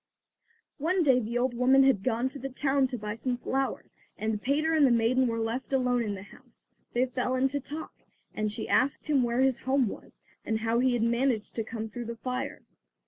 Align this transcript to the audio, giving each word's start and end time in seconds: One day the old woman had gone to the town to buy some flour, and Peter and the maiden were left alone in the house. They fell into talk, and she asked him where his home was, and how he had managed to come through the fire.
One 0.79 1.03
day 1.03 1.19
the 1.19 1.37
old 1.37 1.53
woman 1.53 1.83
had 1.83 2.01
gone 2.01 2.27
to 2.29 2.39
the 2.39 2.49
town 2.49 2.87
to 2.87 2.97
buy 2.97 3.13
some 3.13 3.37
flour, 3.37 3.85
and 4.17 4.41
Peter 4.41 4.73
and 4.73 4.83
the 4.83 4.89
maiden 4.89 5.27
were 5.27 5.37
left 5.37 5.71
alone 5.71 6.01
in 6.01 6.15
the 6.15 6.23
house. 6.23 6.71
They 6.93 7.05
fell 7.05 7.35
into 7.35 7.59
talk, 7.59 7.93
and 8.33 8.51
she 8.51 8.67
asked 8.67 9.05
him 9.05 9.21
where 9.21 9.41
his 9.41 9.59
home 9.59 9.87
was, 9.87 10.23
and 10.43 10.61
how 10.61 10.79
he 10.79 10.93
had 10.93 11.03
managed 11.03 11.53
to 11.53 11.63
come 11.63 11.87
through 11.87 12.05
the 12.05 12.15
fire. 12.15 12.63